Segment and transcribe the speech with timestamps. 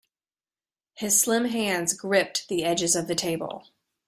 [0.95, 3.67] His slim hands gripped the edges of the table.